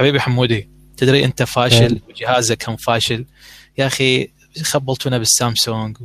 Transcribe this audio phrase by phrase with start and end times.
[0.00, 3.26] حبيبي حمودي تدري أنت فاشل وجهازك هم فاشل؟
[3.78, 5.96] يا أخي خبلتونا بالسامسونج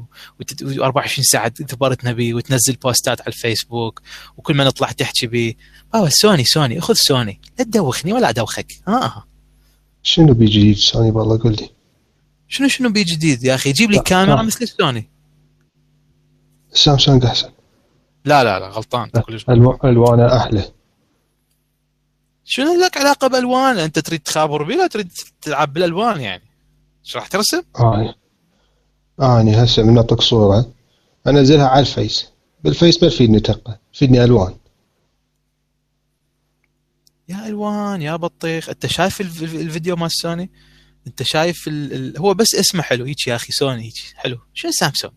[0.42, 4.01] و24 ساعة تبارتنا به وتنزل بوستات على الفيسبوك
[4.37, 5.53] وكل ما نطلع تحكي به
[5.93, 8.71] بابا سوني سوني خذ سوني لا تدوخني ولا أدوخك.
[8.88, 9.26] ها
[10.04, 11.70] شنو بيجي جديد سوني والله قول لي.
[12.48, 15.09] شنو شنو بيجي جديد يا أخي؟ جيب لي كاميرا مثل السوني
[16.73, 17.50] سامسونج أحسن.
[18.25, 19.09] لا لا لا غلطان
[19.86, 20.75] الوانه أحلى.
[22.48, 25.11] شنو لك علاقة بالوان أنت تريد تخابر بي لو تريد
[25.42, 26.43] تلعب بالألوان يعني.
[27.06, 28.15] إيش راح ترسم؟ آه.
[29.21, 30.71] آني هسه من اعطيك صوره
[31.28, 32.29] انزلها على الفيس.
[32.63, 33.79] بالفيس ما تفيدني دقة.
[33.93, 34.55] تفيدني ألوان.
[37.29, 38.70] يا ألوان يا بطيخ.
[38.70, 40.49] أنت شايف الفيديو مال سوني؟
[41.07, 41.93] أنت شايف ال...
[41.93, 42.17] ال...
[42.17, 43.05] هو بس اسمه حلو.
[43.05, 44.37] هيك يا أخي سوني هيك حلو.
[44.53, 45.13] شنو سامسونج؟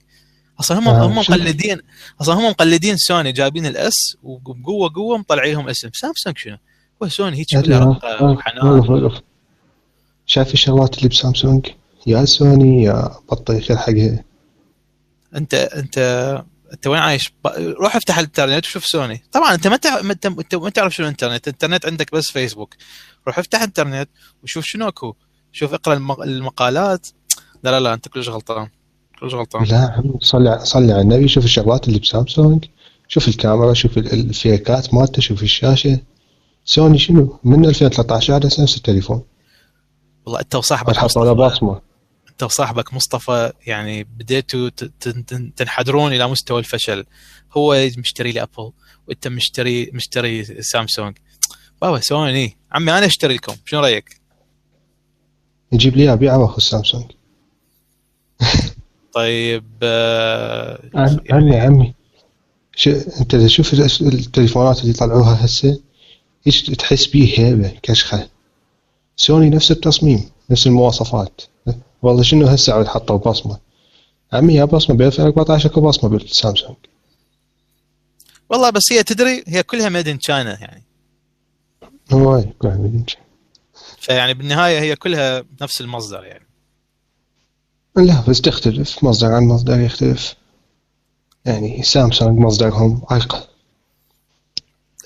[0.61, 1.81] أصلا هم آه هم مقلدين
[2.21, 6.59] أصلا هم مقلدين سوني جايبين ال S وبقوة قوة مطلعيهم اسم سامسونج شنو؟
[7.03, 9.11] هو سوني هيك رقه وحنان
[10.27, 11.67] شايف الشغلات اللي بسامسونج؟
[12.07, 14.25] يا سوني يا بطيخ الحقها
[15.35, 15.99] أنت أنت
[16.73, 19.23] أنت وين عايش؟ روح افتح الإنترنت وشوف سوني.
[19.33, 21.49] طبعا أنت ما تعرف أنت ما تعرف شنو الإنترنت.
[21.49, 22.75] الإنترنت عندك بس فيسبوك.
[23.27, 24.09] روح افتح انترنت
[24.43, 25.15] وشوف شنو أكو.
[25.53, 27.07] شوف اقرأ المقالات.
[27.63, 28.69] لا لا لا أنت كلش غلطان.
[29.21, 29.65] كلش غلطان.
[29.65, 31.29] لا عم صلي صلي على النبي.
[31.29, 32.65] شوف الشغلات اللي بسامسونج.
[33.09, 35.99] شوف الكاميرا شوف الفيكات مالته شوف الشاشة.
[36.69, 39.23] سوني شنو؟ من 2013 هذا نفس التليفون
[40.27, 41.35] والله انت وصاحبك مصطفى.
[41.35, 41.81] بصمه
[42.31, 44.69] انت وصاحبك مصطفى يعني بديتوا
[45.57, 47.05] تنحدرون إلى مستوى الفشل.
[47.57, 48.73] هو مشتري لي ابل
[49.09, 51.17] وإنت مشتري مشتري سامسونج.
[51.83, 52.57] بابا سوني.
[52.73, 53.55] عمي أنا أشتري لكم.
[53.65, 54.21] شنو رأيك؟
[55.73, 57.05] يجيب لي أبيعه وأخذ سامسونج.
[59.15, 60.91] طيب آه
[61.31, 61.95] عمي عمي.
[62.77, 65.81] شو أنت تشوف التليفونات اللي طلعوها هسه؟
[66.49, 68.29] إيش تحس بيه هيبة كشخة؟
[69.17, 71.43] سوني نفس التصميم نفس المواصفات.
[72.03, 73.59] والله شنو هسه عاد حطوا بصمة؟
[74.33, 76.77] عمي يا بصمة ب 2014 اكو بصمة بالسامسونج
[78.51, 80.85] والله بس هي تدري هي كلها made in China يعني.
[82.13, 83.27] هو كلها ميد ان تشاينا
[83.99, 86.47] فيعني بالنهاية هي كلها نفس المصدر يعني.
[87.97, 90.35] لا بس تختلف مصدر عن مصدر يختلف.
[91.45, 93.49] يعني سامسونج مصدرهم عريقة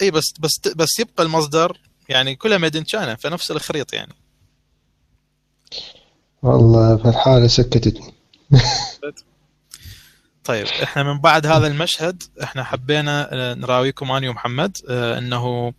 [0.03, 4.15] اي بس بس بس يبقى المصدر يعني كلها made in China فنفس الخريط يعني.
[6.43, 8.15] والله في الحالة سكتتني.
[10.45, 15.73] طيب إحنا من بعد هذا المشهد إحنا حبينا آه، نراويكم اني ومحمد آه إنه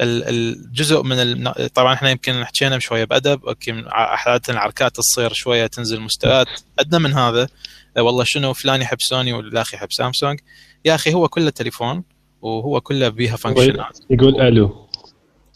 [0.00, 1.52] الجزء من الم...
[1.74, 6.46] طبعا إحنا يمكن حكينا شوية بأدب يمكن أحيانا العركات تصير شوية تنزل مستويات
[6.78, 7.48] أدنى من هذا.
[7.96, 10.40] آه والله شنو فلان يحب سوني والاخ يحب سامسونج.
[10.84, 12.04] يا أخي هو كله تليفون.
[12.42, 14.88] وهو كله بيها function يقول ألو.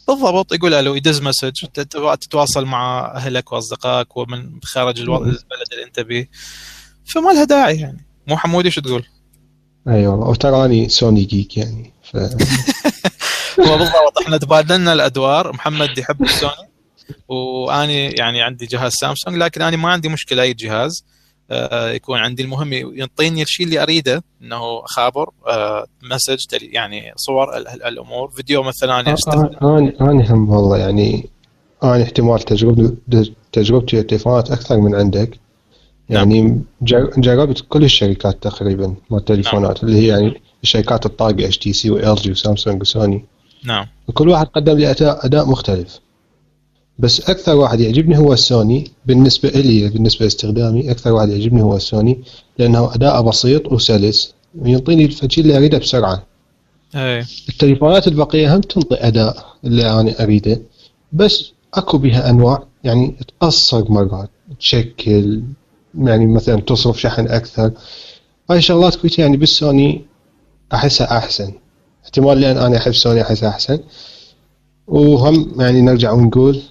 [0.07, 1.65] بالضبط يقول ألو يدز message
[2.21, 5.37] تتواصل مع أهلك وأصدقائك ومن خارج البلد
[5.71, 6.27] اللي أنت به
[7.05, 8.05] فما لها داعي يعني.
[8.27, 9.05] مو حمودي شو تقول؟
[9.87, 10.27] أي والله.
[10.27, 12.17] وتراني سوني geek يعني ف...
[13.67, 14.17] هو بالضبط.
[14.21, 15.53] إحنا تبادلنا الأدوار.
[15.53, 16.69] محمد يحب السوني
[17.27, 21.05] وأني يعني عندي جهاز سامسونج لكن أنا ما عندي مشكلة أي جهاز.
[21.95, 28.63] يكون عندي المهم يعطيني الشيء اللي أريده إنه خابر آه، message يعني صور الأمور فيديو
[28.63, 29.15] مثلا أنا
[30.01, 31.29] أنا هم والله يعني
[31.83, 35.39] أنا احتمال تجربتي تجربتي التليفونات أكثر من عندك.
[36.09, 36.63] يعني نعم.
[37.17, 39.91] جربت كل الشركات تقريبا مال التليفونات نعم.
[39.91, 43.25] اللي هي يعني الشركات الطاقه اتش تي سي وال جي وسامسونج وسوني
[43.63, 43.87] نعم.
[44.07, 45.99] وكل واحد قدم لي أداء مختلف.
[46.99, 52.19] بس أكثر واحد يعجبني هو السوني بالنسبة لي بالنسبة لاستخدامي أكثر واحد يعجبني هو السوني
[52.59, 56.23] لأنه أداءه بسيط وسلس ويعطيني الشيء اللي أريده بسرعة.
[56.95, 57.25] أي.
[57.49, 60.61] التليفونات البقية هم تنطي أداء اللي أنا أريده
[61.13, 64.29] بس أكو بها أنواع يعني تقصر مرات
[64.59, 65.43] تشكل
[65.97, 67.71] يعني مثلا تصرف شحن أكثر.
[68.49, 70.05] هاي شغلات كويسة يعني بالسوني
[70.73, 71.53] أحسها أحسن.
[72.03, 73.79] احتمال لأن أنا أحب سوني أحسها أحسن.
[74.87, 76.61] وهم يعني نرجع ونقول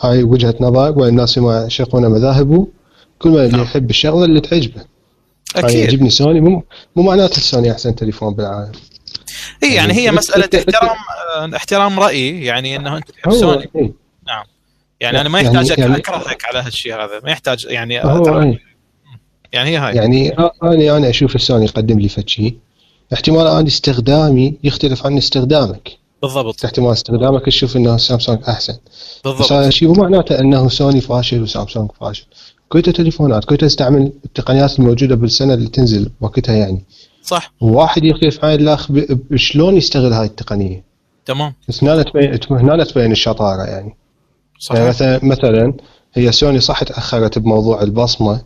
[0.00, 2.68] هاي وجهة نظر والناس ما يعشقون مذاهبه
[3.18, 3.62] كل ما اللي نعم.
[3.62, 4.84] يحب الشغله اللي تعجبه
[5.56, 5.78] أكيد.
[5.78, 6.40] يعجبني سوني.
[6.40, 6.62] مو
[6.96, 8.72] مو معناته السوني أحسن تليفون بالعالم.
[9.62, 13.70] اي يعني هي مسألة احترام احترام رأيي يعني إنه أنت تحب سوني.
[13.76, 13.92] إيه؟
[14.26, 14.44] نعم.
[15.00, 17.20] يعني أنا ما يعني يحتاج يعني أكرهك على هالشيء هذا.
[17.24, 18.54] ما يحتاج يعني هو
[19.52, 19.96] يعني هي هاي.
[19.96, 22.56] يعني أنا أنا أشوف السوني يقدم لي فد شيء.
[23.12, 25.88] احتمال أنا استخدامي يختلف عن استخدامك.
[26.22, 26.64] بالضبط.
[26.64, 28.76] احتمال استخدامك تشوف إنه سامسونج أحسن.
[29.24, 29.52] بالضبط.
[29.52, 32.26] هذا الشيء مو معناته إنه سوني فاشل وسامسونج فاشل.
[32.68, 36.84] كويتا تليفونات كويتا تستعمل التقنيات الموجودة بالسنة اللي تنزل وقتها يعني.
[37.22, 37.52] صح.
[37.60, 38.90] وواحد يختلف عن الأخ
[39.34, 40.84] شلون يستغل هاي التقنية؟
[41.26, 41.54] تمام.
[41.68, 43.96] بس هنا تبين هنا تبين الشطارة يعني.
[44.58, 44.78] صحيح.
[44.78, 45.74] يعني مثلا مثلا
[46.14, 48.42] هي سوني صح تأخرت بموضوع البصمة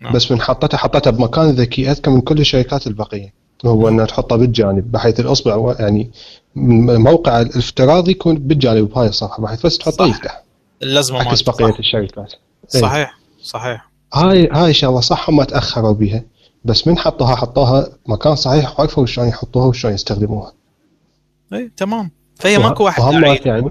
[0.00, 0.12] نعم.
[0.12, 3.34] بس من حطتها حطتها بمكان ذكي أذكى من كل الشركات البقية.
[3.66, 6.10] هو إنها تحطها بالجانب بحيث الأصبع يعني
[6.56, 10.42] موقع الافتراضي يكون بالجانب بهاي الصفحة بحيث بس تحطه يفتح.
[10.82, 11.78] اللزمة عكس بقية صح.
[11.78, 12.32] الشركات.
[12.68, 13.88] صحيح صحيح.
[14.14, 16.22] هاي هاي شغله صح هم تأخروا بها
[16.64, 20.52] بس من حطوها حطوها مكان صحيح وعرفوا شلون يحطوها وشلون يستخدموها.
[21.52, 22.10] اي تمام.
[22.36, 23.02] فهي ماكو واحد
[23.46, 23.70] يعني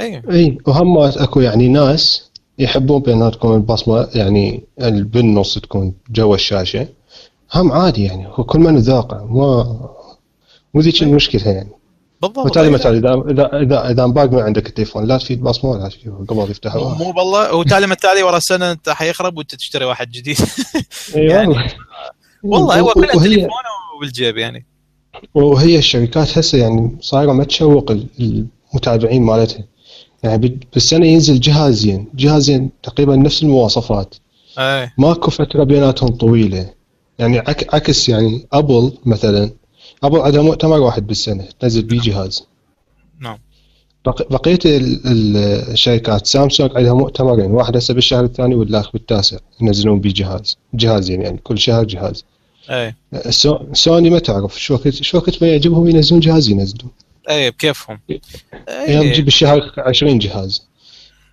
[0.00, 6.88] اي اي وهم أكو يعني ناس يحبون بأنها تكون البصمة يعني بالنص تكون جوا الشاشة.
[7.54, 9.90] هم عادي يعني هو كل من ذوقه ما
[10.74, 11.70] مو ذيك المشكلة يعني.
[12.22, 12.38] بالضبط.
[12.38, 16.74] وبالتالي مثلا اذا اذا اذا باق ما عندك التليفون لا تفيد ولا شيء قبل يفتح
[16.76, 17.54] مو بالله.
[17.54, 20.38] وتالي ما تالي ورا سنه أنت حيخرب وأنت تشتري واحد جديد.
[21.14, 21.56] يعني
[22.42, 22.80] والله.
[22.80, 23.48] هو كله تليفون
[24.00, 24.66] بالجيب يعني.
[25.34, 29.64] وهي الشركات هسه يعني صايرة ما تشوق المتابعين مالتها.
[30.22, 34.14] يعني بالسنة ينزل جهازين جهازين تقريبا نفس المواصفات.
[34.58, 34.90] إي.
[34.98, 36.79] ماكو فترة بيناتهم طويلة.
[37.20, 39.50] يعني عكس يعني أبل مثلا
[40.02, 42.46] أبل عندها مؤتمر واحد بالسنة تنزل بيه جهاز.
[43.20, 43.38] نعم.
[44.06, 50.58] بقية الشركات سامسونج عندها مؤتمرين واحد هسه بالشهر الثاني والاخر بالتاسع ينزلون بيه جهاز.
[50.74, 52.24] جهازين يعني كل شهر جهاز.
[52.70, 52.94] أي.
[53.72, 56.90] سوني ما تعرف شو وقت شو وقت ما يعجبهم ينزلون جهاز ينزلون.
[57.30, 58.00] أي بكيفهم.
[58.68, 59.10] أي.
[59.10, 60.66] تجيب بالشهر 20 جهاز.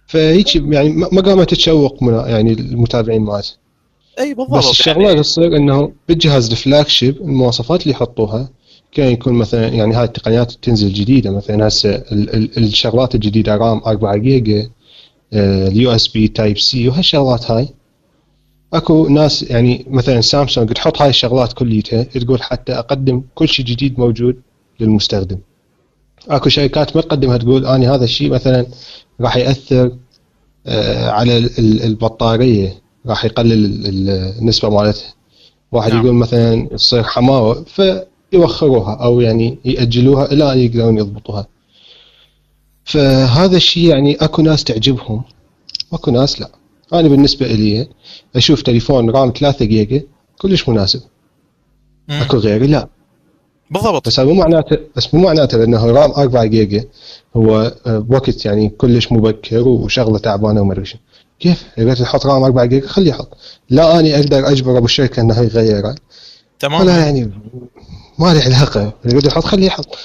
[0.07, 3.66] فهيك يعني ما قامت تشوق يعني المتابعين مالته
[4.19, 5.21] أي بالضبط بس الشغله يعني...
[5.21, 8.49] تصير إنه بالجهاز ال flagship المواصفات اللي يحطوها
[8.91, 11.31] كان يكون مثلا يعني هاي التقنيات تنزل جديدة.
[11.31, 12.03] مثلا هسه
[12.57, 14.69] الشغلات الجديدة RAM 4 giga
[15.33, 17.69] ال USB Type C وهالشغلات هاي.
[18.73, 23.99] أكو ناس يعني مثلا سامسونج تحط هاي الشغلات كليتها تقول حتى أقدم كل شيء جديد
[23.99, 24.41] موجود
[24.79, 25.37] للمستخدم.
[26.29, 28.65] أكو شركات ما تقدمها تقول اني هذا الشيء مثلا
[29.21, 29.91] راح يأثر
[30.67, 32.87] آه، على البطارية.
[33.07, 33.88] راح يقلل
[34.39, 35.13] النسبة مالتها
[35.71, 36.04] واحد نعم.
[36.04, 41.48] يقول مثلا تصير حماوة فيوخروها أو يعني يأجلوها إلى أن يقدرون يضبطوها.
[42.86, 45.24] فهذا الشيء يعني أكو ناس تعجبهم
[45.92, 46.50] واكو ناس لا.
[46.94, 47.88] أنا بالنسبة لي
[48.36, 50.03] أشوف تليفون رام 3 جيجا
[50.38, 51.01] كلش مناسب.
[52.07, 52.15] مم.
[52.21, 52.88] أكو غيري لا.
[53.71, 54.07] بالضبط.
[54.07, 56.86] بس مو معناته بس مو معناته انه رام 4 جيجا
[57.36, 60.86] هو بوقت يعني كلش مبكر وشغلة تعبانة وما أدري
[61.39, 63.38] كيف؟ إذا تحط رام 4 جيجا خليه يحط.
[63.69, 65.95] لا أني أقدر أجبر أبو الشركة إنه يغيره
[66.60, 66.81] تمام.
[66.81, 67.31] ولا يعني
[68.19, 68.94] ما له علاقة.
[69.06, 69.98] يقدر يحط خليه يحط.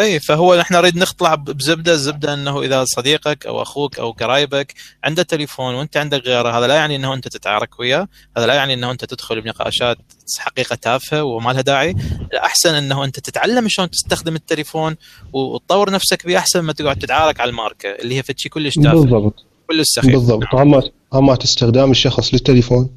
[0.00, 4.74] أي فهو نحن نريد نطلع بزبدة الزبده إنه إذا صديقك أو أخوك أو قرايبك
[5.04, 8.74] عنده تليفون وأنت عندك غيره هذا لا يعني إنه أنت تتعارك وياه هذا لا يعني
[8.74, 9.98] إنه أنت تدخل بنقاشات
[10.38, 11.94] حقيقة تافهة وما لها داعي.
[12.32, 14.96] الأحسن إنه أنت تتعلم شلون تستخدم التليفون
[15.32, 19.00] وتطور نفسك به احسن ما تقعد تتعارك على الماركة اللي هي فشي كلش تافه.
[19.00, 19.44] بالضبط.
[19.68, 20.44] كلش سخيف بالضبط.
[20.54, 22.88] همات همات استخدام الشخص للتليفون.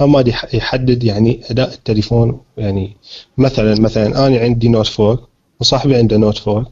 [0.00, 2.40] همات يحدد يعني أداء التليفون.
[2.56, 2.96] يعني
[3.38, 5.18] مثلا مثلا أنا عندي Note 4
[5.60, 6.70] وصاحبي عنده Note 4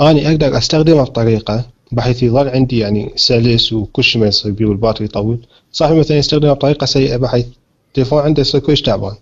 [0.00, 4.74] اني أقدر أستخدمه بطريقة بحيث يظل عندي يعني سلس وكل شيء ما يصير بيه وال
[4.74, 5.46] battery يطول.
[5.72, 7.46] صاحبي مثلا يستخدمه بطريقة سيئة بحيث
[7.88, 9.14] التليفون عنده يصير كلش تعبان.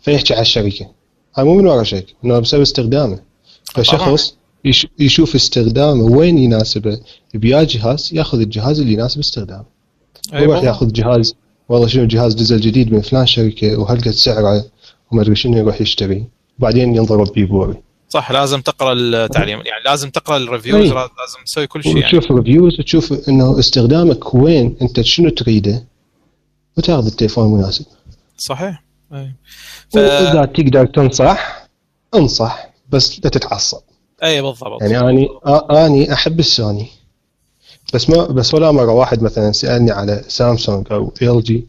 [0.00, 0.86] فيحكي على الشركة.
[1.36, 3.18] هاي مو من ورا شيء انه بسبب استخدامه.
[3.64, 4.36] فشخص
[4.98, 7.00] يشوف استخدامه وين يناسبه.
[7.34, 9.64] بيا جهاز ياخذ الجهاز اللي يناسب استخدامه.
[10.32, 11.34] يروح ياخذ جهاز
[11.68, 14.64] والله شنو جهاز نزل جديد من فلان شركة وهلقت سعره
[15.12, 16.24] وما أدري شنو يروح يشتري.
[16.58, 19.58] بعدين ينضرب بيبوري صح لازم تقرأ التعليم.
[19.58, 22.20] يعني لازم تقرأ ال reviews لازم تسوي كل شيء يعني.
[22.20, 25.84] تشوف reviews وتشوف إنه استخدامك وين أنت شنو تريده
[26.78, 27.84] وتاخذ التليفون المناسب.
[28.38, 28.84] صحيح.
[29.12, 29.34] اي
[29.88, 29.96] ف...
[29.96, 31.68] واذا تقدر تنصح
[32.14, 33.80] انصح بس لا تتعصب.
[34.22, 34.82] اي بالضبط.
[34.82, 35.28] يعني أني
[35.70, 36.88] أني أحب السوني.
[37.94, 41.66] بس ما بس ولا مرة واحد مثلا سألني على سامسونج أو إل جي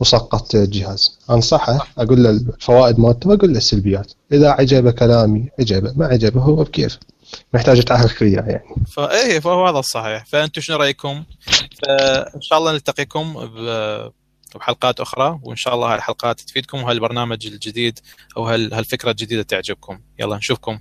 [0.00, 1.18] وسقطت الجهاز.
[1.30, 4.12] أنصحه أقول له الفوائد مالته وأقول له السلبيات.
[4.32, 5.92] إذا عجبه كلامي عجبه.
[5.96, 6.98] ما عجبه هو بكيف.
[7.54, 8.74] محتاج تعرف وياه يعني.
[8.92, 10.26] فايه فهو هذا الصحيح.
[10.26, 11.24] فأنتم شنو رأيكم؟
[11.82, 13.48] فان شاء الله نلتقيكم
[14.54, 17.98] بحلقات أخرى وإن شاء الله هالحلقات تفيدكم وهالبرنامج الجديد
[18.36, 20.00] أو هالفكرة الجديدة تعجبكم.
[20.18, 20.78] يلا نشوفكم.